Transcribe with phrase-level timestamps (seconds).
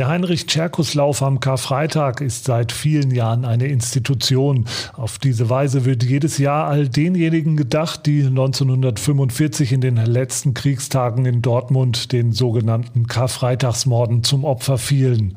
[0.00, 4.64] Der Heinrich-Tscherkus-Lauf am Karfreitag ist seit vielen Jahren eine Institution.
[4.94, 11.26] Auf diese Weise wird jedes Jahr all denjenigen gedacht, die 1945 in den letzten Kriegstagen
[11.26, 15.36] in Dortmund den sogenannten Karfreitagsmorden zum Opfer fielen.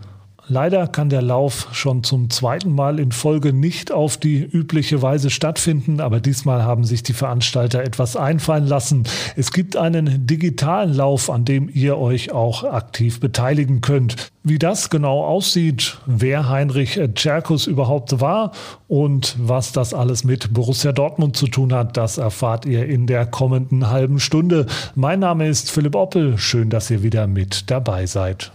[0.50, 5.30] Leider kann der Lauf schon zum zweiten Mal in Folge nicht auf die übliche Weise
[5.30, 9.04] stattfinden, aber diesmal haben sich die Veranstalter etwas einfallen lassen.
[9.38, 14.32] Es gibt einen digitalen Lauf, an dem ihr euch auch aktiv beteiligen könnt.
[14.44, 18.52] Wie das genau aussieht, wer Heinrich Tscherkus überhaupt war
[18.90, 23.26] und was das alles mit Borussia Dortmund zu tun hat, das erfahrt ihr in der
[23.26, 24.66] kommenden halben Stunde.
[24.96, 26.38] Mein Name ist Philipp Oppel.
[26.38, 28.52] Schön, dass ihr wieder mit dabei seid.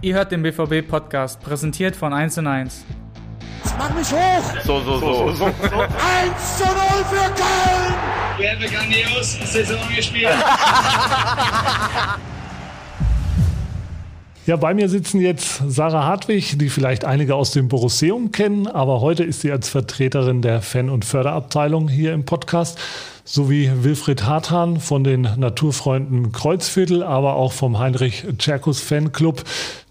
[0.00, 2.84] Ihr hört den BVB-Podcast, präsentiert von 1 und 1.
[3.76, 4.44] Mach mich hoch!
[4.64, 5.32] So, so, so.
[5.32, 5.44] so, so.
[5.44, 5.50] 1
[6.56, 6.72] zu 0
[7.04, 7.94] für Köln!
[8.38, 10.30] Wir haben grandios Saison gespielt.
[14.46, 19.02] Ja, bei mir sitzen jetzt Sarah Hartwig, die vielleicht einige aus dem Borusseum kennen, aber
[19.02, 22.78] heute ist sie als Vertreterin der Fan- und Förderabteilung hier im Podcast,
[23.28, 29.44] sowie Wilfried Harthan von den Naturfreunden Kreuzviertel, aber auch vom Heinrich Tscherkus Fanclub,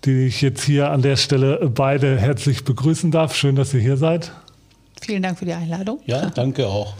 [0.05, 3.35] die ich jetzt hier an der Stelle beide herzlich begrüßen darf.
[3.35, 4.31] Schön, dass ihr hier seid.
[5.01, 5.99] Vielen Dank für die Einladung.
[6.05, 6.95] Ja, danke auch.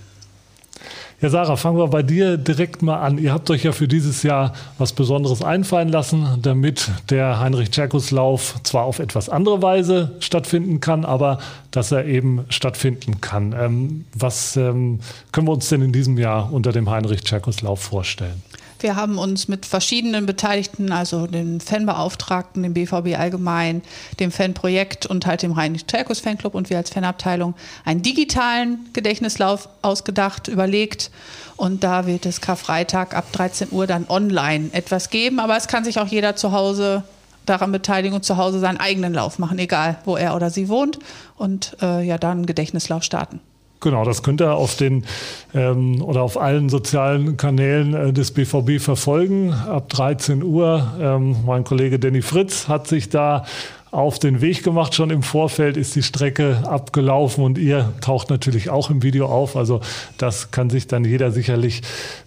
[1.19, 3.17] Ja, Sarah, fangen wir bei dir direkt mal an.
[3.17, 8.83] Ihr habt euch ja für dieses Jahr was Besonderes einfallen lassen, damit der Heinrich-Tscherkus-Lauf zwar
[8.83, 11.39] auf etwas andere Weise stattfinden kann, aber
[11.71, 13.55] dass er eben stattfinden kann.
[13.57, 14.99] Ähm, was ähm,
[15.31, 18.43] können wir uns denn in diesem Jahr unter dem Heinrich-Tscherkus-Lauf vorstellen?
[18.80, 23.81] Wir haben uns mit verschiedenen Beteiligten, also dem Fanbeauftragten, dem BVB allgemein,
[24.19, 30.47] dem Fanprojekt und halt dem Heinrich-Terkus Fanclub und wir als Fanabteilung einen digitalen Gedächtnislauf ausgedacht,
[30.47, 31.11] überlegt.
[31.56, 35.39] Und da wird es Karfreitag ab 13 Uhr dann online etwas geben.
[35.39, 37.03] Aber es kann sich auch jeder zu Hause
[37.47, 41.00] daran beteiligen und zu Hause seinen eigenen Lauf machen, egal wo er oder sie wohnt.
[41.36, 43.40] Und äh, ja, dann einen Gedächtnislauf starten.
[43.79, 45.05] Genau, das könnt ihr auf den
[45.53, 49.53] ähm, oder auf allen sozialen Kanälen äh, des BVB verfolgen.
[49.53, 50.95] Ab 13 Uhr.
[50.99, 53.45] Ähm, mein Kollege Danny Fritz hat sich da
[53.91, 54.95] auf den Weg gemacht.
[54.95, 59.55] Schon im Vorfeld ist die Strecke abgelaufen und ihr taucht natürlich auch im Video auf.
[59.55, 59.81] Also
[60.17, 61.83] das kann sich dann jeder sicherlich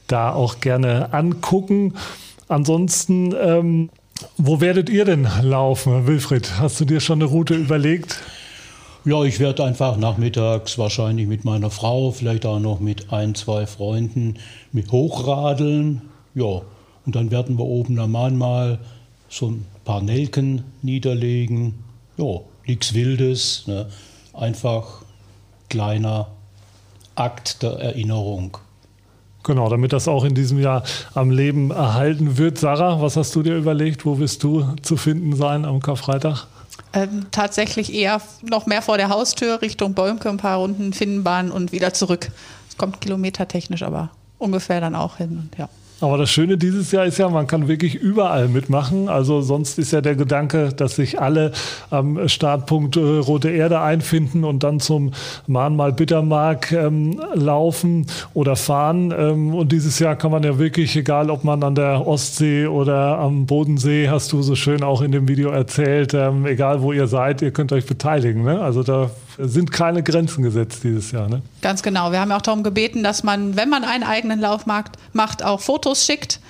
[0.06, 1.94] da auch gerne angucken.
[2.48, 3.90] Ansonsten, ähm,
[4.36, 6.60] wo werdet ihr denn laufen, Wilfried?
[6.60, 8.20] Hast du dir schon eine Route überlegt?
[9.06, 13.66] Ja, ich werde einfach nachmittags wahrscheinlich mit meiner Frau, vielleicht auch noch mit ein, zwei
[13.66, 14.34] Freunden
[14.72, 16.02] mit hochradeln.
[16.34, 16.60] Ja,
[17.06, 18.78] und dann werden wir oben am Main mal
[19.30, 21.82] so ein paar Nelken niederlegen.
[22.18, 23.64] Ja, nichts Wildes.
[23.66, 23.86] Ne?
[24.34, 25.02] Einfach
[25.70, 26.26] kleiner
[27.14, 28.58] Akt der Erinnerung.
[29.44, 30.82] Genau, damit das auch in diesem Jahr
[31.14, 32.58] am Leben erhalten wird.
[32.58, 34.04] Sarah, was hast du dir überlegt?
[34.04, 36.46] Wo wirst du zu finden sein am Karfreitag?
[36.92, 41.72] Ähm, tatsächlich eher noch mehr vor der Haustür Richtung Bäumke, ein paar Runden Finnenbahn und
[41.72, 42.30] wieder zurück.
[42.68, 45.38] Es kommt kilometertechnisch aber ungefähr dann auch hin.
[45.50, 45.68] Und ja.
[46.00, 49.08] Aber das Schöne dieses Jahr ist ja, man kann wirklich überall mitmachen.
[49.08, 51.52] Also sonst ist ja der Gedanke, dass sich alle
[51.90, 55.12] am Startpunkt äh, Rote Erde einfinden und dann zum
[55.46, 59.12] Mahnmal Bittermark ähm, laufen oder fahren.
[59.16, 63.18] Ähm, und dieses Jahr kann man ja wirklich, egal ob man an der Ostsee oder
[63.18, 67.08] am Bodensee, hast du so schön auch in dem Video erzählt, ähm, egal wo ihr
[67.08, 68.42] seid, ihr könnt euch beteiligen.
[68.44, 68.60] Ne?
[68.60, 71.28] Also da sind keine Grenzen gesetzt dieses Jahr.
[71.28, 71.42] Ne?
[71.62, 72.12] Ganz genau.
[72.12, 75.42] Wir haben ja auch darum gebeten, dass man, wenn man einen eigenen Lauf macht, macht
[75.42, 76.40] auch Fotos schickt.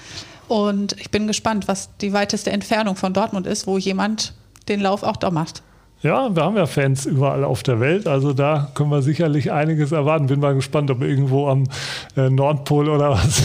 [0.48, 4.34] Und ich bin gespannt, was die weiteste Entfernung von Dortmund ist, wo jemand
[4.68, 5.62] den Lauf auch da macht.
[6.02, 9.92] Ja, wir haben ja Fans überall auf der Welt, also da können wir sicherlich einiges
[9.92, 10.28] erwarten.
[10.28, 11.64] Bin mal gespannt, ob irgendwo am
[12.16, 13.42] äh, Nordpol oder was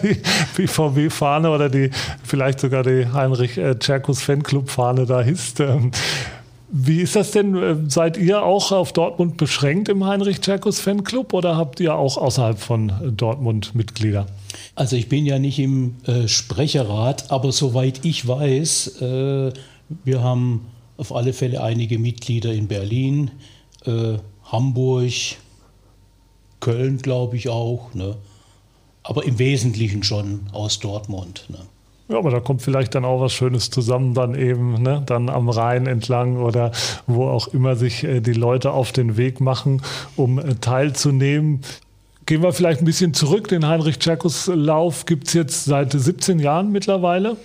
[0.02, 0.22] die
[0.56, 1.90] BVB-Fahne oder die
[2.22, 5.58] vielleicht sogar die Heinrich äh, da hisst.
[5.58, 5.90] Ähm,
[6.70, 7.54] wie ist das denn?
[7.56, 12.16] Äh, seid ihr auch auf Dortmund beschränkt im Heinrich Tscherkus Fanclub oder habt ihr auch
[12.16, 14.26] außerhalb von Dortmund Mitglieder?
[14.74, 19.52] Also ich bin ja nicht im äh, Sprecherrat, aber soweit ich weiß, äh,
[20.04, 20.66] wir haben
[20.96, 23.30] auf alle Fälle einige Mitglieder in Berlin,
[23.86, 25.12] äh, Hamburg,
[26.60, 28.16] Köln glaube ich auch, ne?
[29.02, 31.46] aber im Wesentlichen schon aus Dortmund.
[31.48, 31.58] Ne?
[32.08, 35.50] Ja, aber da kommt vielleicht dann auch was Schönes zusammen, dann eben, ne, dann am
[35.50, 36.72] Rhein entlang oder
[37.06, 39.82] wo auch immer sich äh, die Leute auf den Weg machen,
[40.16, 41.60] um äh, teilzunehmen.
[42.24, 43.48] Gehen wir vielleicht ein bisschen zurück.
[43.48, 47.36] Den Heinrich-Tscherkus-Lauf gibt es jetzt seit 17 Jahren mittlerweile.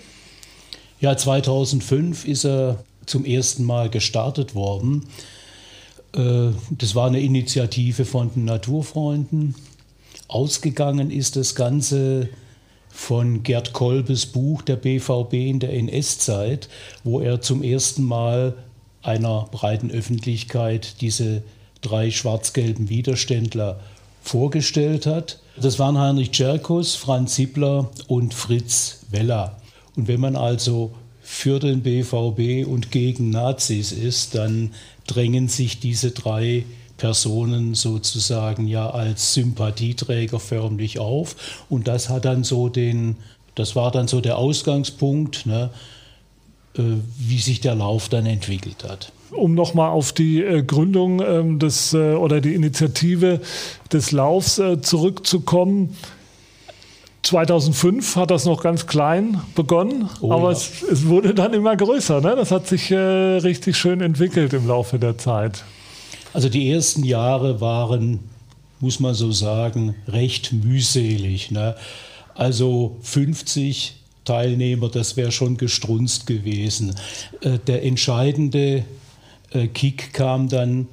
[1.01, 5.07] Ja, 2005 ist er zum ersten Mal gestartet worden.
[6.16, 9.56] Äh, das war eine Initiative von den Naturfreunden.
[10.30, 12.30] Ausgegangen ist das Ganze
[12.94, 16.69] von Gerd Kolbes Buch Der BVB in der NS-Zeit,
[17.04, 18.54] wo er zum ersten Mal
[19.01, 21.44] einer breiten Öffentlichkeit diese
[21.81, 23.80] drei schwarz-gelben Widerständler
[24.22, 25.40] vorgestellt hat.
[25.60, 29.57] Das waren Heinrich Tscherkus, Franz Zippler und Fritz Weller.
[29.95, 34.74] Und wenn man also für den BVB und gegen Nazis ist, dann
[35.07, 36.63] drängen sich diese drei
[36.98, 41.66] Personen sozusagen ja als Sympathieträger förmlich auf.
[41.69, 43.18] Und das hat dann so den,
[43.56, 45.69] das war dann so der Ausgangspunkt, ne,
[46.78, 46.81] äh,
[47.18, 51.94] wie sich der Lauf dann entwickelt hat um nochmal auf die äh, Gründung ähm, des
[51.94, 53.42] äh, oder die Initiative
[53.92, 55.95] des Laufs äh, zurückzukommen.
[57.24, 60.51] 2005 hat das noch ganz klein begonnen, oh, aber ja.
[60.51, 62.19] es, es, wurde dann immer größer.
[62.19, 62.36] Ne?
[62.36, 65.63] Das hat sich äh, richtig schön entwickelt im Laufe der Zeit.
[66.33, 68.19] Also die ersten Jahre waren,
[68.80, 71.51] muss man so sagen, recht mühselig.
[71.51, 71.75] Ne?
[72.35, 73.95] Also 50
[74.25, 76.95] Teilnehmer, das wäre schon gestrunzt gewesen.
[77.41, 78.83] Äh, der entscheidende
[79.51, 80.88] äh, Kick kam dann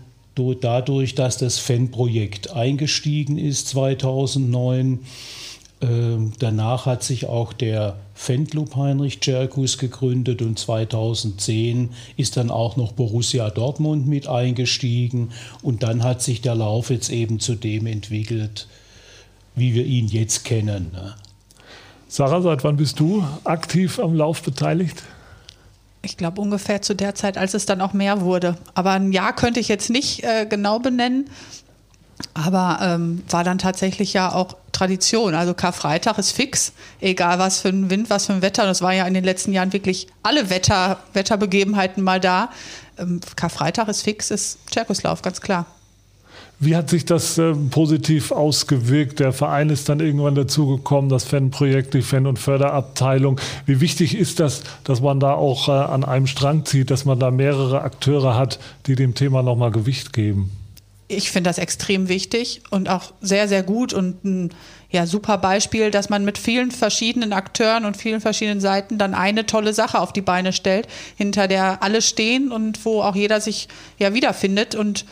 [0.61, 5.01] dadurch, dass das Fanprojekt eingestiegen ist 2009
[5.81, 11.89] ähm, danach hat sich auch der Fanclub Heinrich Czerkus gegründet und 2010
[12.19, 15.31] ist dann auch noch Borussia Dortmund mit eingestiegen
[15.63, 18.69] und dann hat sich der Lauf jetzt eben zu dem entwickelt,
[19.55, 20.91] wie wir ihn jetzt kennen.
[20.93, 21.15] Ne?
[22.09, 25.03] Sarah, seit wann bist du aktiv am Lauf beteiligt?
[26.03, 28.59] Ich glaube ungefähr zu der Zeit, als es dann auch mehr wurde.
[28.75, 31.31] Aber ein Jahr könnte ich jetzt nicht äh, genau benennen.
[32.35, 35.35] Aber ähm, war dann tatsächlich ja auch Tradition.
[35.35, 38.69] Also Karfreitag ist fix, egal was für ein Wind, was für ein Wetter.
[38.71, 42.51] Es war ja in den letzten Jahren wirklich alle Wetter, Wetterbegebenheiten mal da.
[42.99, 45.67] Ähm, Karfreitag ist fix, ist Tscherkoslauf, ganz klar.
[46.63, 49.19] Wie hat sich das äh, positiv ausgewirkt?
[49.19, 53.41] Der Verein ist dann irgendwann dazugekommen, das Fanprojekt, die Fan- und Förderabteilung.
[53.65, 57.19] Wie wichtig ist das, dass man da auch äh, an einem Strang zieht, dass man
[57.19, 60.51] da mehrere Akteure hat, die dem Thema nochmal Gewicht geben?
[61.11, 64.55] Ich finde das extrem wichtig und auch sehr, sehr gut und ein
[64.91, 69.47] ja, super Beispiel, dass man mit vielen verschiedenen Akteuren und vielen verschiedenen Seiten dann eine
[69.47, 73.69] tolle Sache auf die Beine stellt, hinter der alle stehen und wo auch jeder sich
[73.99, 74.75] ja wiederfindet.
[74.75, 75.05] Und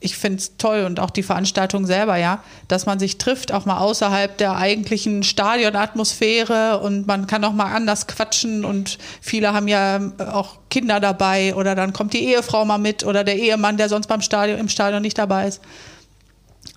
[0.00, 3.66] ich finde es toll und auch die Veranstaltung selber, ja, dass man sich trifft, auch
[3.66, 9.66] mal außerhalb der eigentlichen Stadionatmosphäre und man kann auch mal anders quatschen und viele haben
[9.66, 13.76] ja äh, auch Kinder dabei oder dann kommt die Ehefrau mal mit oder der Ehemann,
[13.76, 15.60] der sonst beim Stadion, im Stadion nicht dabei ist.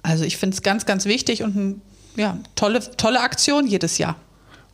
[0.02, 1.76] Also ich finde es ganz, ganz wichtig und eine
[2.16, 4.16] ja, tolle, tolle Aktion jedes Jahr.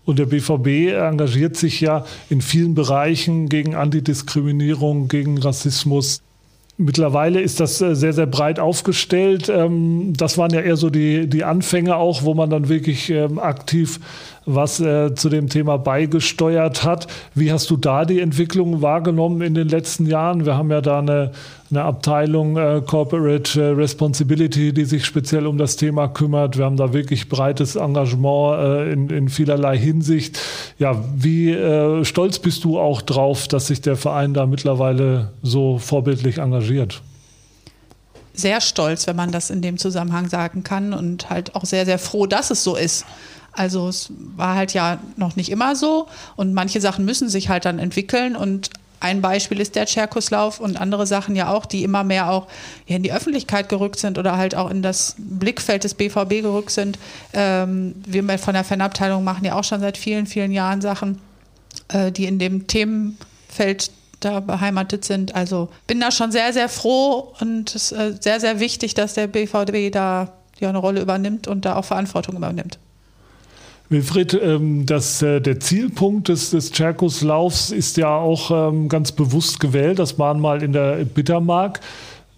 [0.05, 6.21] Und der BVB engagiert sich ja in vielen Bereichen gegen Antidiskriminierung, gegen Rassismus.
[6.79, 9.49] Mittlerweile ist das äh, sehr, sehr breit aufgestellt.
[9.49, 13.39] Ähm, das waren ja eher so die, die Anfänge auch, wo man dann wirklich ähm,
[13.39, 13.99] aktiv
[14.47, 17.07] was äh, zu dem Thema beigesteuert hat.
[17.35, 20.45] Wie hast du da die Entwicklung wahrgenommen in den letzten Jahren?
[20.45, 21.31] Wir haben ja da eine,
[21.69, 26.57] eine Abteilung äh, Corporate äh, Responsibility, die sich speziell um das Thema kümmert.
[26.57, 30.39] Wir haben da wirklich breites Engagement äh, in, in vielerlei Hinsicht.
[30.79, 35.77] Ja, wie äh, stolz bist du auch drauf, dass sich der Verein da mittlerweile so
[35.77, 37.01] vorbildlich engagiert?
[38.33, 41.99] Sehr stolz, wenn man das in dem Zusammenhang sagen kann und halt auch sehr, sehr
[41.99, 43.03] froh, dass es so ist.
[43.57, 47.65] Also es war halt ja noch nicht immer so und manche Sachen müssen sich halt
[47.65, 52.03] dann entwickeln und ein Beispiel ist der Tscherkuslauf und andere Sachen ja auch, die immer
[52.03, 52.47] mehr auch
[52.85, 56.97] in die Öffentlichkeit gerückt sind oder halt auch in das Blickfeld des BVB gerückt sind.
[57.33, 61.19] Ähm, wir von der Fanabteilung machen ja auch schon seit vielen, vielen Jahren Sachen,
[61.89, 65.35] äh, die in dem Themenfeld da beheimatet sind.
[65.35, 69.13] Also bin da schon sehr, sehr froh und es ist äh, sehr, sehr wichtig, dass
[69.13, 72.79] der BVB da ja eine Rolle übernimmt und da auch Verantwortung übernimmt.
[73.89, 79.59] Wilfried, ähm, das, äh, der Zielpunkt des, des Tscherkuslaufs ist ja auch ähm, ganz bewusst
[79.59, 79.99] gewählt.
[79.99, 81.79] Das waren mal in der Bittermark.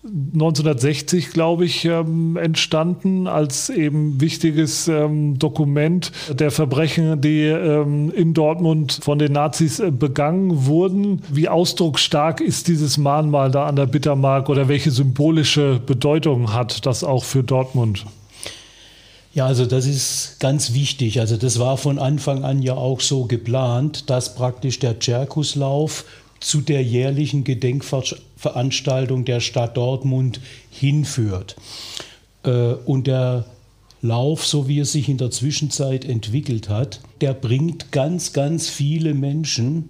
[0.03, 8.33] 1960, glaube ich, ähm, entstanden als eben wichtiges ähm, Dokument der Verbrechen, die ähm, in
[8.33, 11.21] Dortmund von den Nazis äh, begangen wurden.
[11.29, 17.03] Wie ausdrucksstark ist dieses Mahnmal da an der Bittermark oder welche symbolische Bedeutung hat das
[17.03, 18.05] auch für Dortmund?
[19.39, 21.21] Ja, also das ist ganz wichtig.
[21.21, 26.03] Also das war von Anfang an ja auch so geplant, dass praktisch der Tscherkuslauf
[26.41, 30.41] zu der jährlichen Gedenkveranstaltung der Stadt Dortmund
[30.71, 31.55] hinführt.
[32.43, 33.45] Äh, und der
[34.01, 39.13] Lauf, so wie er sich in der Zwischenzeit entwickelt hat, der bringt ganz, ganz viele
[39.13, 39.87] Menschen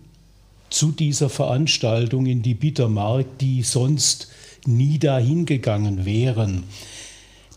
[0.69, 4.27] zu dieser Veranstaltung in die Bittermark, die sonst
[4.67, 6.65] nie dahin gegangen wären.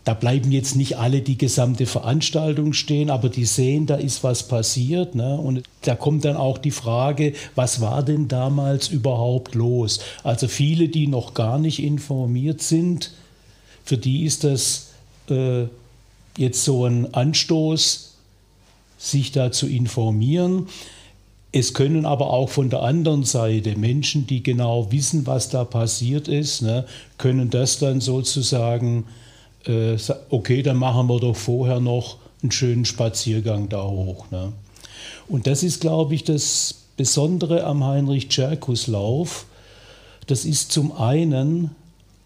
[0.03, 4.47] Da bleiben jetzt nicht alle die gesamte Veranstaltung stehen, aber die sehen, da ist was
[4.47, 5.15] passiert.
[5.15, 5.37] Ne?
[5.37, 9.99] Und da kommt dann auch die Frage, was war denn damals überhaupt los?
[10.23, 13.11] Also viele, die noch gar nicht informiert sind,
[13.85, 14.89] für die ist das
[15.29, 15.63] äh,
[16.37, 18.15] jetzt so ein Anstoß,
[18.97, 20.67] sich da zu informieren.
[21.51, 26.27] Es können aber auch von der anderen Seite Menschen, die genau wissen, was da passiert
[26.27, 26.85] ist, ne,
[27.17, 29.05] können das dann sozusagen
[29.65, 29.97] äh,
[30.29, 34.29] okay, dann machen wir doch vorher noch einen schönen Spaziergang da hoch.
[34.31, 34.53] Ne?
[35.27, 39.45] Und das ist, glaube ich, das Besondere am Heinrich-Tscherkus-Lauf.
[40.27, 41.71] Das ist zum einen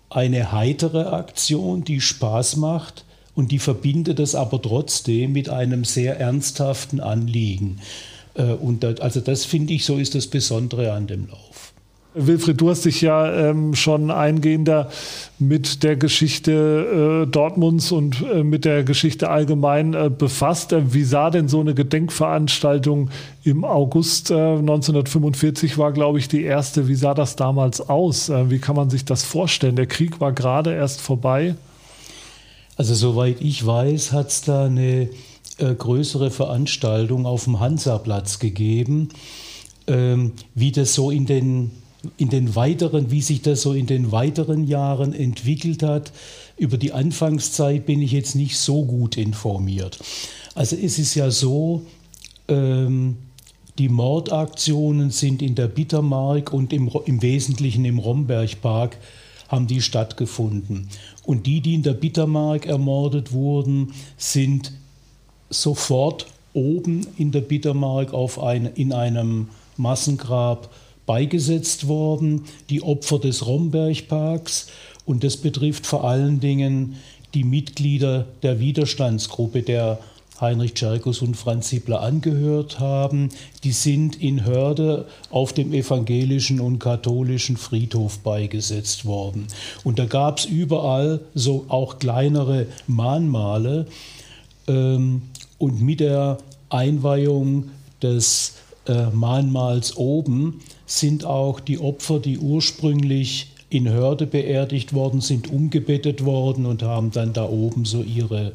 [0.10, 6.20] eine heitere Aktion, die Spaß macht und die verbindet es aber trotzdem mit einem sehr
[6.20, 7.80] ernsthaften Anliegen.
[8.34, 11.74] Äh, und das, also das finde ich, so ist das Besondere an dem Lauf.
[12.18, 14.90] Wilfried, du hast dich ja ähm, schon eingehender
[15.38, 20.74] mit der Geschichte äh, Dortmunds und äh, mit der Geschichte allgemein äh, befasst.
[20.74, 23.10] Äh, wie sah denn so eine Gedenkveranstaltung
[23.44, 26.88] im August 1945 äh, war, glaube ich, die erste.
[26.88, 28.30] Wie sah das damals aus?
[28.30, 29.76] Äh, wie kann man sich das vorstellen?
[29.76, 31.56] Der Krieg war gerade erst vorbei.
[32.76, 35.10] Also soweit ich weiß, hat es da eine
[35.60, 39.10] größere Veranstaltung auf dem Hansaplatz gegeben.
[39.88, 41.72] Ähm, wie das so in den
[42.18, 46.12] in den weiteren, wie sich das so in den weiteren Jahren entwickelt hat,
[46.58, 50.00] über die Anfangszeit bin ich jetzt nicht so gut informiert.
[50.56, 51.84] Also es ist ja so,
[52.48, 53.18] ähm,
[53.78, 58.98] die Mordaktionen sind in der Bittermark und im, im Wesentlichen im Rombergpark
[59.50, 60.90] haben die stattgefunden.
[61.24, 64.72] Und die, die in der Bittermark ermordet wurden, sind
[65.50, 70.70] sofort oben in der Bittermark auf ein, in einem Massengrab
[71.08, 74.68] beigesetzt worden, die Opfer des Rombergparks.
[75.06, 76.98] Und das betrifft vor allen Dingen
[77.34, 80.00] die Mitglieder der Widerstandsgruppe, der
[80.40, 83.30] Heinrich Tscherkus und Franz Siebler angehört haben.
[83.64, 89.48] Die sind in Hörde auf dem evangelischen und katholischen Friedhof beigesetzt worden.
[89.84, 93.88] Und da gab es überall so auch kleinere Mahnmale.
[94.68, 95.24] Ähm,
[95.58, 96.38] und mit der
[96.70, 97.70] Einweihung
[98.02, 105.52] des äh, Mahnmals oben sind auch die Opfer, die ursprünglich in Hörde beerdigt worden sind,
[105.52, 108.54] umgebettet worden und haben dann da oben so ihre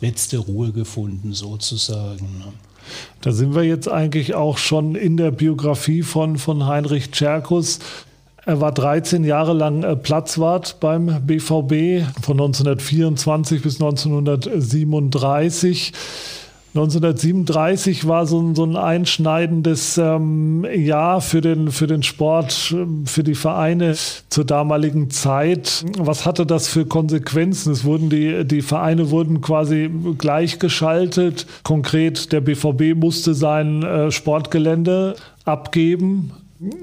[0.00, 2.38] letzte Ruhe gefunden, sozusagen.
[2.38, 2.52] Ne?
[3.22, 7.78] Da sind wir jetzt eigentlich auch schon in der Biografie von, von Heinrich Tscherkus.
[8.44, 15.92] Er war 13 Jahre lang äh, Platzwart beim BVB von 1924 bis 1937.
[16.72, 23.24] 1937 war so ein, so ein einschneidendes ähm, Jahr für den, für den Sport, für
[23.24, 23.96] die Vereine
[24.28, 25.84] zur damaligen Zeit.
[25.98, 27.72] Was hatte das für Konsequenzen?
[27.72, 31.44] Es wurden die, die Vereine wurden quasi gleichgeschaltet.
[31.64, 36.30] Konkret, der BVB musste sein äh, Sportgelände abgeben.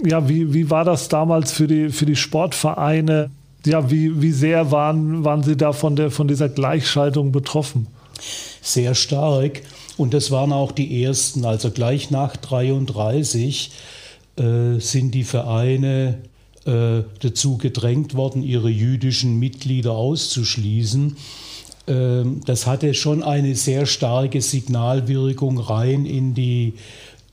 [0.06, 3.30] Ja, wie, wie war das damals für die, für die Sportvereine?
[3.66, 7.88] Ja, wie, wie sehr waren, waren Sie da von, der, von dieser Gleichschaltung betroffen?
[8.62, 9.62] Sehr stark.
[9.98, 13.72] Und das waren auch die ersten, also gleich nach 33
[14.38, 16.20] äh, sind die Vereine
[16.66, 21.18] äh, dazu gedrängt worden, ihre jüdischen Mitglieder auszuschließen.
[21.88, 26.74] Ähm, das hatte schon eine sehr starke Signalwirkung rein in die,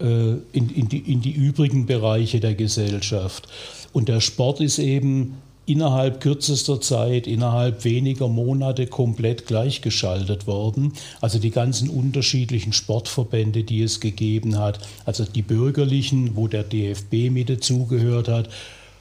[0.00, 0.04] äh,
[0.52, 3.48] in, in, die, in die übrigen Bereiche der Gesellschaft.
[3.92, 10.92] Und der Sport ist eben innerhalb kürzester Zeit, innerhalb weniger Monate komplett gleichgeschaltet worden.
[11.20, 17.30] Also die ganzen unterschiedlichen Sportverbände, die es gegeben hat, also die bürgerlichen, wo der DFB
[17.30, 18.50] mit dazugehört hat,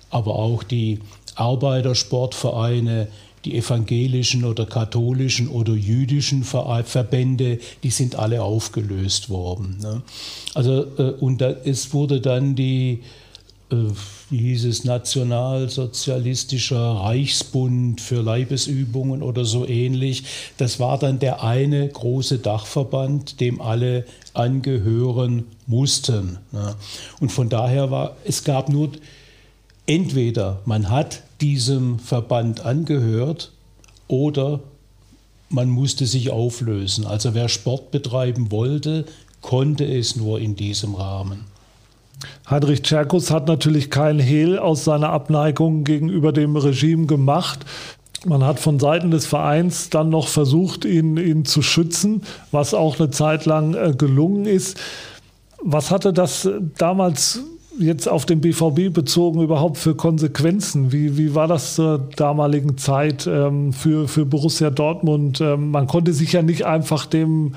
[0.09, 0.99] aber auch die
[1.35, 3.07] Arbeitersportvereine,
[3.45, 9.79] die evangelischen oder katholischen oder jüdischen Verbände, die sind alle aufgelöst worden.
[9.81, 10.01] Ne?
[10.53, 13.01] Also, äh, und es wurde dann die
[14.29, 20.23] wie hieß es, Nationalsozialistischer Reichsbund für Leibesübungen oder so ähnlich.
[20.57, 26.39] Das war dann der eine große Dachverband, dem alle angehören mussten.
[27.19, 28.91] Und von daher war, es gab nur,
[29.85, 33.51] entweder man hat diesem Verband angehört
[34.07, 34.61] oder
[35.49, 37.05] man musste sich auflösen.
[37.05, 39.05] Also wer Sport betreiben wollte,
[39.41, 41.52] konnte es nur in diesem Rahmen.
[42.49, 47.65] Heinrich Tscherkus hat natürlich kein Hehl aus seiner Abneigung gegenüber dem Regime gemacht.
[48.25, 52.99] Man hat von Seiten des Vereins dann noch versucht, ihn, ihn zu schützen, was auch
[52.99, 54.79] eine Zeit lang äh, gelungen ist.
[55.61, 57.41] Was hatte das damals
[57.79, 60.91] jetzt auf den BVB bezogen überhaupt für Konsequenzen?
[60.91, 65.41] Wie, wie war das zur damaligen Zeit ähm, für, für Borussia Dortmund?
[65.41, 67.55] Ähm, man konnte sich ja nicht einfach dem,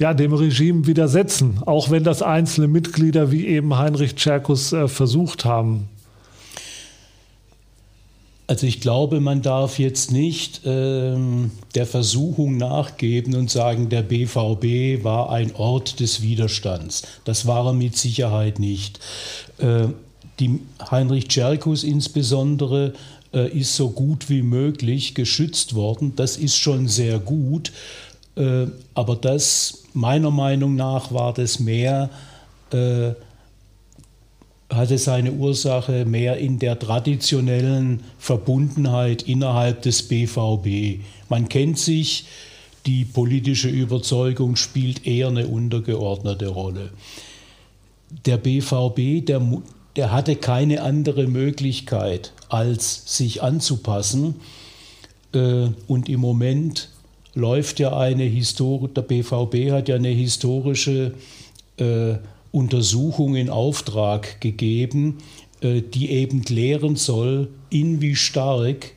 [0.00, 5.44] ja, dem Regime widersetzen, auch wenn das einzelne Mitglieder wie eben Heinrich Tscherkus äh, versucht
[5.44, 5.90] haben.
[8.46, 15.04] Also ich glaube, man darf jetzt nicht ähm, der Versuchung nachgeben und sagen, der BVB
[15.04, 17.02] war ein Ort des Widerstands.
[17.24, 18.98] Das war er mit Sicherheit nicht.
[19.58, 19.88] Äh,
[20.40, 22.94] die Heinrich Tscherkus insbesondere
[23.34, 26.14] äh, ist so gut wie möglich geschützt worden.
[26.16, 27.70] Das ist schon sehr gut.
[28.36, 32.10] Äh, aber das, meiner Meinung nach, war das mehr
[32.72, 33.12] äh,
[34.72, 41.00] hatte seine Ursache mehr in der traditionellen Verbundenheit innerhalb des BVB.
[41.28, 42.26] Man kennt sich,
[42.86, 46.90] die politische Überzeugung spielt eher eine untergeordnete Rolle.
[48.26, 49.42] Der BVB, der,
[49.96, 54.36] der hatte keine andere Möglichkeit, als sich anzupassen.
[55.34, 56.90] Äh, und im Moment
[57.34, 61.14] läuft ja eine Historie, der BVB hat ja eine historische
[61.76, 62.14] äh,
[62.52, 65.18] Untersuchung in Auftrag gegeben,
[65.60, 68.92] äh, die eben klären soll, in wie stark,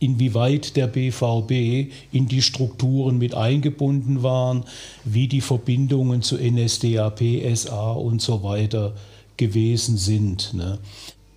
[0.00, 4.64] inwieweit der BVB in die Strukturen mit eingebunden waren,
[5.04, 7.20] wie die Verbindungen zu NSDAP,
[7.54, 8.94] SA und so weiter
[9.36, 10.54] gewesen sind.
[10.54, 10.78] Ne?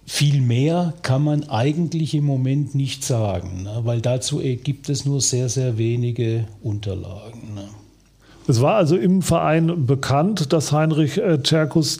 [0.05, 3.81] Viel mehr kann man eigentlich im Moment nicht sagen, ne?
[3.83, 7.53] weil dazu gibt es nur sehr, sehr wenige Unterlagen.
[7.55, 7.69] Ne?
[8.45, 11.39] Es war also im Verein bekannt, dass Heinrich äh,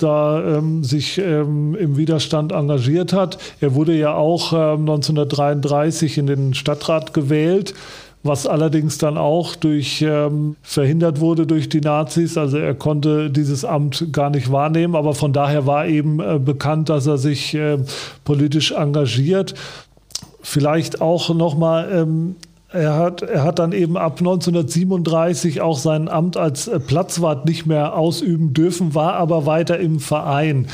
[0.02, 3.38] da ähm, sich ähm, im Widerstand engagiert hat.
[3.62, 7.74] Er wurde ja auch ähm, 1933 in den Stadtrat gewählt,
[8.24, 12.38] was allerdings dann auch durch ähm, verhindert wurde durch die Nazis.
[12.38, 16.90] Also er konnte dieses Amt gar nicht wahrnehmen, aber von daher war eben äh, bekannt,
[16.90, 17.78] dass er sich äh,
[18.24, 19.54] politisch engagiert.
[20.42, 22.36] Vielleicht auch noch mal ähm,
[22.74, 27.68] er hat, er hat dann eben ab 1937 auch sein Amt als äh, Platzwart nicht
[27.68, 30.68] mehr ausüben dürfen, war aber weiter im Verein.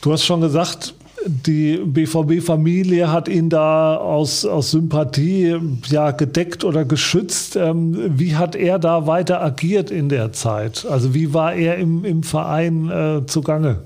[0.00, 0.94] Du hast schon gesagt,
[1.26, 5.56] die BVB-Familie hat ihn da aus, aus Sympathie
[5.88, 7.56] ja, gedeckt oder geschützt.
[7.56, 10.86] Ähm, wie hat er da weiter agiert in der Zeit?
[10.86, 13.82] Also wie war er im, im Verein äh, zugange?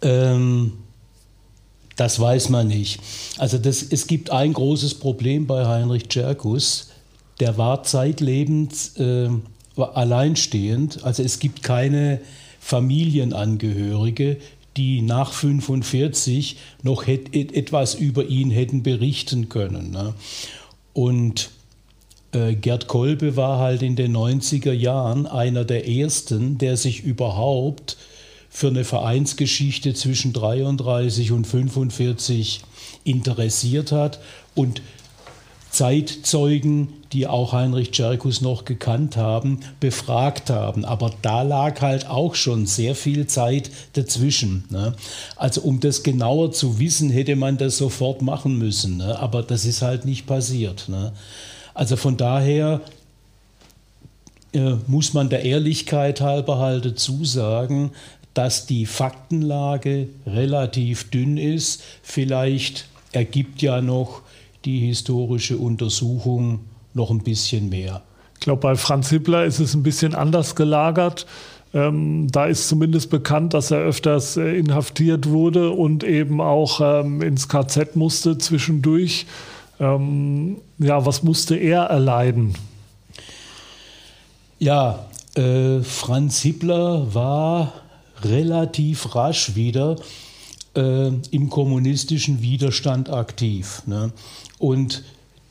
[0.00, 0.72] Ähm,
[1.96, 3.00] das weiß man nicht.
[3.38, 6.90] Also das, es gibt ein großes Problem bei Heinrich Tscherkus.
[7.40, 9.28] Der war zeitlebens äh,
[9.76, 11.04] alleinstehend.
[11.04, 12.20] Also es gibt keine
[12.60, 14.38] Familienangehörige,
[14.76, 19.90] die nach 45 noch het, etwas über ihn hätten berichten können.
[19.90, 20.14] Ne?
[20.92, 21.50] Und
[22.32, 27.96] äh, Gerd Kolbe war halt in den 90er Jahren einer der ersten, der sich überhaupt
[28.48, 32.60] für eine Vereinsgeschichte zwischen 33 und 45
[33.04, 34.20] interessiert hat
[34.54, 34.82] und
[35.72, 40.84] Zeitzeugen, die auch Heinrich Tscherkus noch gekannt haben, befragt haben.
[40.84, 44.64] Aber da lag halt auch schon sehr viel Zeit dazwischen.
[44.68, 44.94] Ne?
[45.36, 48.98] Also um das genauer zu wissen, hätte man das sofort machen müssen.
[48.98, 49.18] Ne?
[49.18, 50.90] Aber das ist halt nicht passiert.
[50.90, 51.12] Ne?
[51.72, 52.82] Also von daher
[54.52, 57.92] äh, muss man der Ehrlichkeit halber halt dazu sagen,
[58.34, 61.82] dass die Faktenlage relativ dünn ist.
[62.02, 64.20] Vielleicht ergibt ja noch
[64.64, 66.60] die historische Untersuchung
[66.94, 68.02] noch ein bisschen mehr.
[68.34, 71.26] Ich glaube, bei Franz Hippler ist es ein bisschen anders gelagert.
[71.74, 77.22] Ähm, da ist zumindest bekannt, dass er öfters äh, inhaftiert wurde und eben auch ähm,
[77.22, 79.26] ins KZ musste zwischendurch.
[79.80, 82.54] Ähm, ja, was musste er erleiden?
[84.58, 87.72] Ja, äh, Franz Hippler war
[88.22, 89.96] relativ rasch wieder
[90.76, 93.82] äh, im kommunistischen Widerstand aktiv.
[93.86, 94.12] Ne?
[94.58, 95.02] Und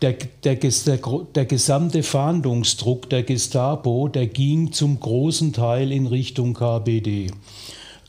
[0.02, 1.00] der, der, der,
[1.36, 7.32] der, gesamte Fahndungsdruck der Gestapo, der ging zum großen Teil in Richtung KPD.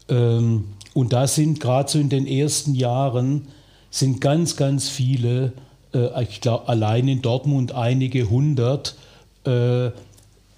[0.08, 3.48] Ähm, und da sind gerade so in den ersten Jahren
[3.90, 5.52] sind ganz, ganz viele,
[5.94, 8.96] äh, ich glaube allein in Dortmund einige hundert,
[9.44, 9.90] äh,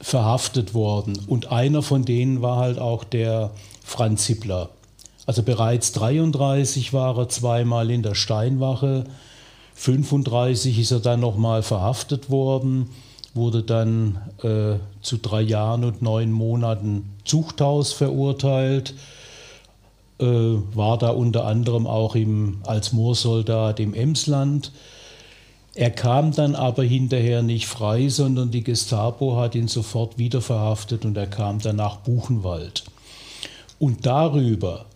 [0.01, 1.19] verhaftet worden.
[1.27, 3.51] Und einer von denen war halt auch der
[3.83, 4.71] Franz Hippler.
[5.27, 9.05] Also bereits 33 war er zweimal in der Steinwache,
[9.75, 12.91] 35 ist er dann nochmal verhaftet worden,
[13.35, 18.95] wurde dann äh, zu drei Jahren und neun Monaten Zuchthaus verurteilt,
[20.21, 24.71] äh, war da unter anderem auch im, als Moorsoldat im Emsland.
[25.75, 31.05] Er kam dann aber hinterher nicht frei, sondern die Gestapo hat ihn sofort wieder verhaftet
[31.05, 32.85] und er kam dann nach Buchenwald.
[33.81, 34.87] Und darüber,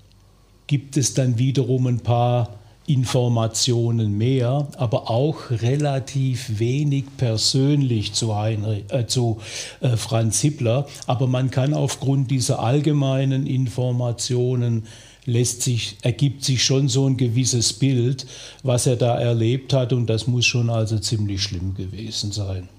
[0.68, 8.84] gibt es dann wiederum ein paar Informationen mehr, aber auch relativ wenig persönlich zu, Heinrich,
[8.88, 9.40] äh, zu
[9.80, 10.86] äh, Franz Hippler.
[11.06, 14.84] Aber man kann aufgrund dieser allgemeinen Informationen
[15.26, 18.26] lässt sich, ergibt sich schon so ein gewisses Bild,
[18.62, 22.70] was er da erlebt hat und das muss schon also ziemlich schlimm gewesen sein.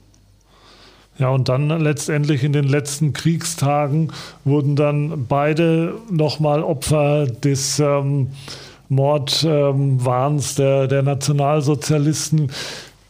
[1.20, 4.12] Ja, und dann letztendlich in den letzten Kriegstagen
[4.46, 8.28] wurden dann beide nochmal Opfer des ähm,
[8.88, 12.52] Mordwahns der, der Nationalsozialisten.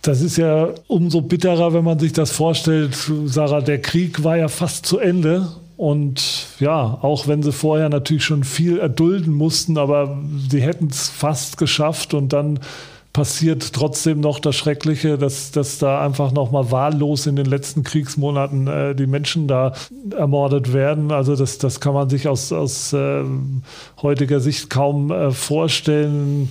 [0.01, 2.97] Das ist ja umso bitterer, wenn man sich das vorstellt.
[3.25, 5.47] Sarah, der Krieg war ja fast zu Ende.
[5.77, 10.17] Und ja, auch wenn sie vorher natürlich schon viel erdulden mussten, aber
[10.49, 12.59] sie hätten es fast geschafft und dann
[13.19, 18.67] passiert trotzdem noch das Schreckliche, dass, dass da einfach nochmal wahllos in den letzten Kriegsmonaten
[18.67, 19.73] äh, die Menschen da
[20.15, 21.11] ermordet werden.
[21.11, 23.25] Also das, das kann man sich aus, aus äh,
[24.01, 26.49] heutiger Sicht kaum äh, vorstellen.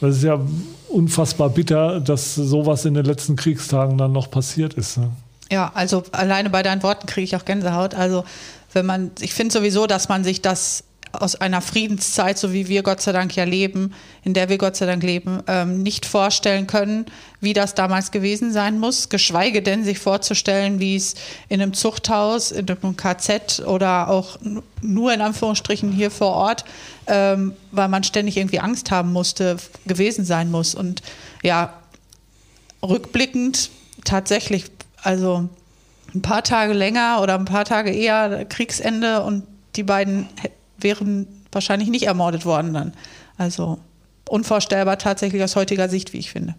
[0.00, 0.40] Das ist ja
[0.88, 4.98] unfassbar bitter, dass sowas in den letzten Kriegstagen dann noch passiert ist.
[4.98, 5.10] Ne?
[5.48, 7.94] Ja, also alleine bei deinen Worten kriege ich auch Gänsehaut.
[7.94, 8.24] Also
[8.72, 12.82] wenn man, ich finde sowieso, dass man sich das aus einer Friedenszeit, so wie wir
[12.82, 13.92] Gott sei Dank ja leben,
[14.22, 17.06] in der wir Gott sei Dank leben, ähm, nicht vorstellen können,
[17.40, 21.14] wie das damals gewesen sein muss, geschweige denn sich vorzustellen, wie es
[21.48, 24.38] in einem Zuchthaus, in einem KZ oder auch
[24.82, 26.64] nur in Anführungsstrichen hier vor Ort,
[27.06, 30.74] ähm, weil man ständig irgendwie Angst haben musste, gewesen sein muss.
[30.74, 31.02] Und
[31.42, 31.74] ja,
[32.82, 33.70] rückblickend
[34.04, 34.66] tatsächlich,
[35.02, 35.48] also
[36.14, 39.44] ein paar Tage länger oder ein paar Tage eher Kriegsende und
[39.76, 40.28] die beiden
[40.82, 42.92] wären wahrscheinlich nicht ermordet worden dann.
[43.36, 43.78] Also
[44.28, 46.54] unvorstellbar tatsächlich aus heutiger Sicht, wie ich finde.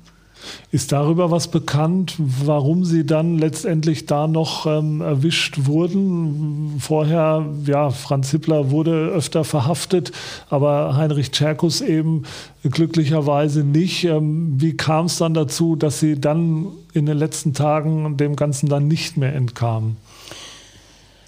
[0.72, 6.78] Ist darüber was bekannt, warum sie dann letztendlich da noch ähm, erwischt wurden?
[6.80, 10.12] Vorher, ja, Franz Hippler wurde öfter verhaftet,
[10.50, 12.24] aber Heinrich Tscherkus eben
[12.64, 14.04] glücklicherweise nicht.
[14.06, 18.68] Ähm, wie kam es dann dazu, dass sie dann in den letzten Tagen dem Ganzen
[18.68, 19.98] dann nicht mehr entkamen?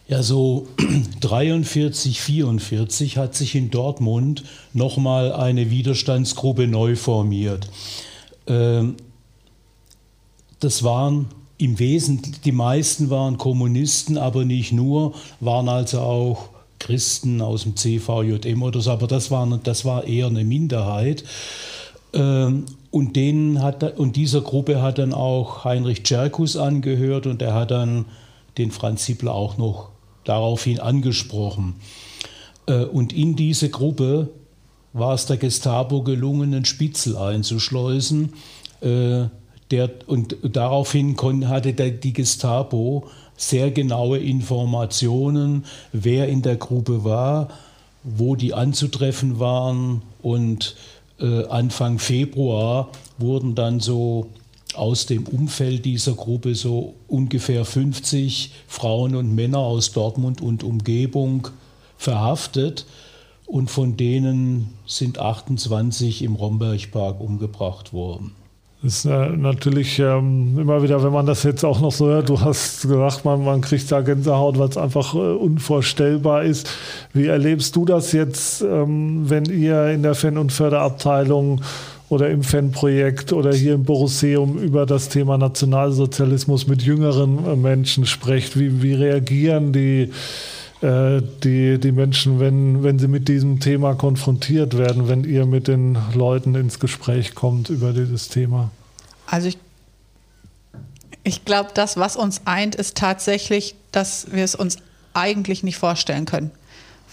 [0.08, 0.68] Ja, so
[1.22, 7.70] 43, 44 hat sich in Dortmund nochmal eine Widerstandsgruppe neu formiert.
[8.48, 8.96] Ähm,
[10.60, 17.42] das waren im Wesentlichen, die meisten waren Kommunisten, aber nicht nur, waren also auch Christen
[17.42, 21.24] aus dem CVJM oder so, aber das war, das war eher eine Minderheit.
[22.14, 27.54] Ähm, und, denen hat, und dieser Gruppe hat dann auch Heinrich Tscherkus angehört und er
[27.54, 28.06] hat dann
[28.58, 29.93] den Franz Hippler auch noch
[30.24, 31.76] daraufhin angesprochen.
[32.66, 34.30] Äh, und in diese Gruppe
[34.94, 38.34] war es der Gestapo gelungen, einen Spitzel einzuschleusen.
[38.82, 39.26] Äh,
[39.72, 41.18] der, und daraufhin
[41.50, 47.50] hatte die Gestapo sehr genaue Informationen, wer in der Gruppe war,
[48.04, 50.04] wo die anzutreffen waren.
[50.22, 50.76] Und
[51.20, 54.28] äh, Anfang Februar wurden dann so
[54.76, 61.48] aus dem Umfeld dieser Gruppe so ungefähr 50 Frauen und Männer aus Dortmund und Umgebung
[61.98, 62.86] verhaftet
[63.46, 68.32] und von denen sind 28 im Rombergpark umgebracht worden.
[68.84, 72.28] Das ist äh, natürlich ähm, immer wieder, wenn man das jetzt auch noch so hört,
[72.28, 76.70] du hast gesagt, man, man kriegt da Gänsehaut, weil es einfach äh, unvorstellbar ist.
[77.14, 81.62] Wie erlebst du das jetzt, ähm, wenn ihr in der Fan- und Förderabteilung
[82.14, 88.06] oder im Fanprojekt oder hier im Borusseum über das Thema Nationalsozialismus mit jüngeren äh, Menschen
[88.06, 88.58] sprecht?
[88.58, 90.12] Wie, wie reagieren die,
[90.82, 95.68] äh, die, die Menschen, wenn, wenn sie mit diesem Thema konfrontiert werden, wenn ihr mit
[95.68, 98.70] den Leuten ins Gespräch kommt über dieses Thema?
[99.26, 99.58] Also ich,
[101.24, 104.78] ich glaube, das, was uns eint, ist tatsächlich, dass wir es uns
[105.14, 106.52] eigentlich nicht vorstellen können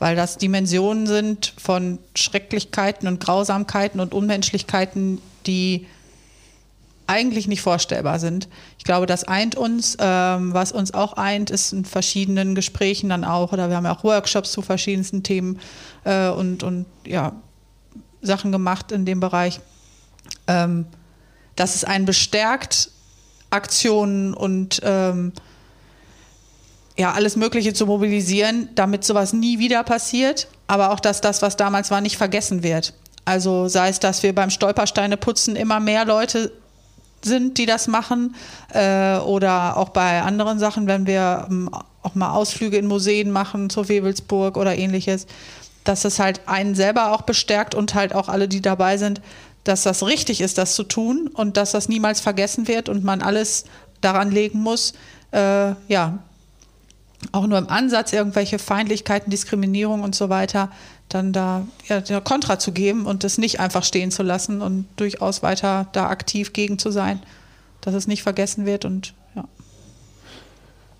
[0.01, 5.87] weil das Dimensionen sind von Schrecklichkeiten und Grausamkeiten und Unmenschlichkeiten, die
[7.07, 8.49] eigentlich nicht vorstellbar sind.
[8.79, 9.97] Ich glaube, das eint uns.
[10.01, 13.95] Ähm, was uns auch eint, ist in verschiedenen Gesprächen dann auch, oder wir haben ja
[13.95, 15.61] auch Workshops zu verschiedensten Themen
[16.05, 17.33] äh, und, und ja,
[18.23, 19.61] Sachen gemacht in dem Bereich,
[20.47, 20.87] ähm,
[21.57, 22.91] dass es einen bestärkt,
[23.51, 25.33] Aktionen und ähm,
[27.01, 31.57] ja, alles Mögliche zu mobilisieren, damit sowas nie wieder passiert, aber auch, dass das, was
[31.57, 32.93] damals war, nicht vergessen wird.
[33.25, 36.53] Also sei es, dass wir beim Stolpersteineputzen immer mehr Leute
[37.23, 38.35] sind, die das machen,
[38.75, 41.71] äh, oder auch bei anderen Sachen, wenn wir ähm,
[42.03, 45.27] auch mal Ausflüge in Museen machen, zur Webelsburg oder ähnliches,
[45.85, 49.23] dass es halt einen selber auch bestärkt und halt auch alle, die dabei sind,
[49.65, 53.23] dass das richtig ist, das zu tun und dass das niemals vergessen wird und man
[53.23, 53.65] alles
[54.03, 54.93] daran legen muss,
[55.33, 56.19] äh, ja,
[57.33, 60.71] auch nur im Ansatz irgendwelche Feindlichkeiten, Diskriminierung und so weiter,
[61.09, 65.43] dann da ja, Kontra zu geben und das nicht einfach stehen zu lassen und durchaus
[65.43, 67.21] weiter da aktiv gegen zu sein,
[67.81, 69.45] dass es nicht vergessen wird und ja.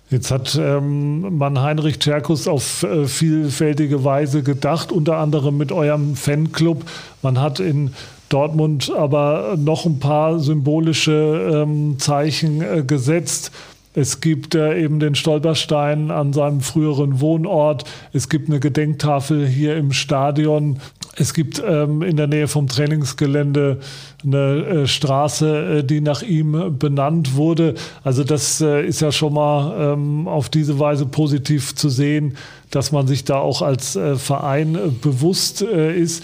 [0.09, 6.15] Jetzt hat ähm, man Heinrich Tscherkus auf äh, vielfältige Weise gedacht, unter anderem mit eurem
[6.15, 6.83] Fanclub.
[7.21, 7.93] Man hat in
[8.27, 13.51] Dortmund aber noch ein paar symbolische ähm, Zeichen äh, gesetzt.
[13.93, 17.83] Es gibt äh, eben den Stolperstein an seinem früheren Wohnort.
[18.13, 20.79] Es gibt eine Gedenktafel hier im Stadion.
[21.17, 23.79] Es gibt ähm, in der Nähe vom Trainingsgelände
[24.23, 27.75] eine äh, Straße, äh, die nach ihm benannt wurde.
[28.03, 32.37] Also das äh, ist ja schon mal ähm, auf diese Weise positiv zu sehen,
[32.69, 36.23] dass man sich da auch als äh, Verein bewusst ist.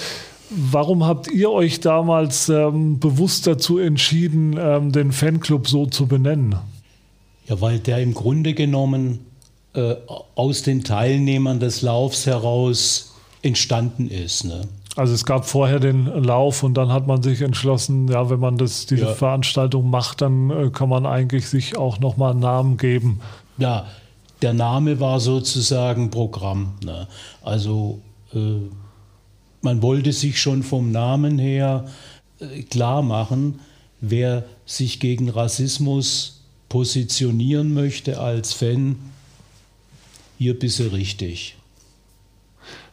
[0.49, 6.55] Warum habt ihr euch damals ähm, bewusst dazu entschieden, ähm, den Fanclub so zu benennen?
[7.47, 9.25] Ja, weil der im Grunde genommen
[9.73, 9.95] äh,
[10.35, 14.43] aus den Teilnehmern des Laufs heraus entstanden ist.
[14.43, 14.61] Ne?
[14.95, 18.57] Also es gab vorher den Lauf und dann hat man sich entschlossen, ja, wenn man
[18.57, 19.13] das, diese ja.
[19.13, 23.21] Veranstaltung macht, dann äh, kann man eigentlich sich auch nochmal einen Namen geben.
[23.59, 23.85] Ja,
[24.41, 26.73] der Name war sozusagen Programm.
[26.83, 27.07] Ne?
[27.43, 27.99] Also
[28.33, 28.39] äh,
[29.61, 31.85] man wollte sich schon vom Namen her
[32.39, 33.59] äh, klar machen,
[34.01, 36.36] wer sich gegen Rassismus
[36.69, 38.97] positionieren möchte als Fan,
[40.37, 41.55] hier bist du richtig.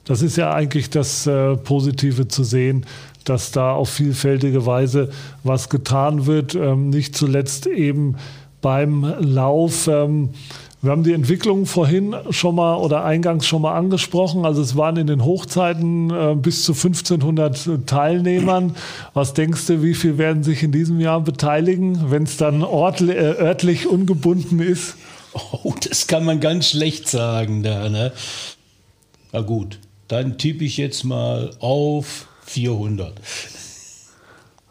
[0.04, 2.84] Das ist ja eigentlich das äh, Positive zu sehen,
[3.24, 5.10] dass da auf vielfältige Weise
[5.42, 6.54] was getan wird.
[6.54, 8.16] Ähm, nicht zuletzt eben
[8.60, 9.88] beim Lauf.
[9.88, 10.30] Ähm,
[10.84, 14.44] wir haben die Entwicklung vorhin schon mal oder eingangs schon mal angesprochen.
[14.44, 18.76] Also es waren in den Hochzeiten äh, bis zu 1500 Teilnehmern.
[19.14, 23.12] Was denkst du, wie viel werden sich in diesem Jahr beteiligen, wenn es dann ortli-
[23.14, 24.96] äh, örtlich ungebunden ist?
[25.32, 28.12] Oh, das kann man ganz schlecht sagen da, ne?
[29.32, 33.14] Na gut, dann tippe ich jetzt mal auf 400.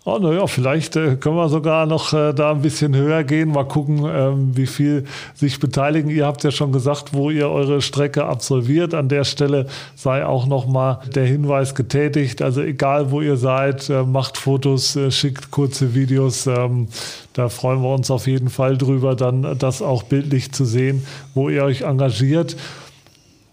[0.06, 3.54] Oh, naja, vielleicht äh, können wir sogar noch äh, da ein bisschen höher gehen.
[3.54, 6.10] Mal gucken, ähm, wie viel sich beteiligen.
[6.10, 8.94] Ihr habt ja schon gesagt, wo ihr eure Strecke absolviert.
[8.94, 12.42] An der Stelle sei auch nochmal der Hinweis getätigt.
[12.42, 16.48] Also egal, wo ihr seid, äh, macht Fotos, äh, schickt kurze Videos.
[16.48, 16.90] Ähm,
[17.32, 21.48] da freuen wir uns auf jeden Fall drüber, dann das auch bildlich zu sehen, wo
[21.48, 22.58] ihr euch engagiert.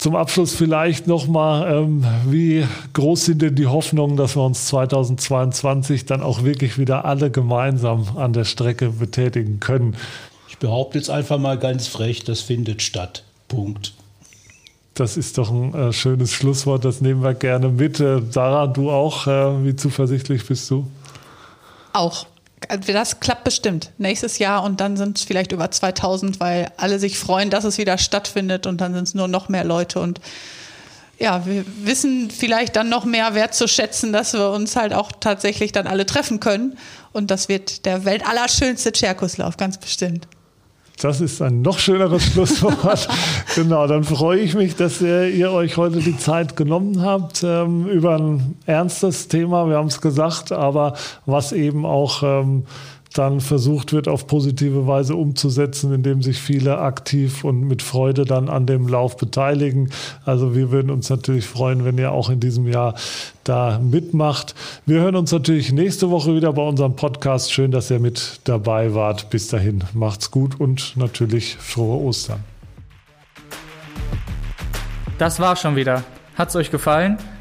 [0.00, 6.06] Zum Abschluss vielleicht nochmal, ähm, wie groß sind denn die Hoffnungen, dass wir uns 2022
[6.06, 9.94] dann auch wirklich wieder alle gemeinsam an der Strecke betätigen können?
[10.48, 13.24] Ich behaupte jetzt einfach mal ganz frech, das findet statt.
[13.46, 13.92] Punkt.
[14.94, 18.00] Das ist doch ein äh, schönes Schlusswort, das nehmen wir gerne mit.
[18.00, 20.86] Äh, Sarah, du auch, äh, wie zuversichtlich bist du?
[21.92, 22.24] Auch.
[22.68, 23.90] Also das klappt bestimmt.
[23.98, 27.78] Nächstes Jahr und dann sind es vielleicht über 2000, weil alle sich freuen, dass es
[27.78, 30.00] wieder stattfindet und dann sind es nur noch mehr Leute.
[30.00, 30.20] Und
[31.18, 35.86] ja, wir wissen vielleicht dann noch mehr wertzuschätzen, dass wir uns halt auch tatsächlich dann
[35.86, 36.78] alle treffen können.
[37.12, 40.26] Und das wird der weltallerschönste Tscherkuslauf, ganz bestimmt.
[41.00, 43.08] Das ist ein noch schöneres Schlusswort.
[43.54, 47.86] genau, dann freue ich mich, dass ihr, ihr euch heute die Zeit genommen habt ähm,
[47.86, 52.64] über ein ernstes Thema, wir haben es gesagt, aber was eben auch ähm,
[53.14, 58.48] dann versucht wird, auf positive Weise umzusetzen, indem sich viele aktiv und mit Freude dann
[58.48, 59.90] an dem Lauf beteiligen.
[60.24, 62.94] Also wir würden uns natürlich freuen, wenn ihr auch in diesem Jahr
[63.42, 64.54] da mitmacht.
[64.86, 67.52] Wir hören uns natürlich nächste Woche wieder bei unserem Podcast.
[67.52, 69.30] Schön, dass ihr mit dabei wart.
[69.30, 72.44] Bis dahin, macht's gut und natürlich frohe Ostern.
[75.18, 76.04] Das war schon wieder.
[76.36, 77.18] Hat's euch gefallen?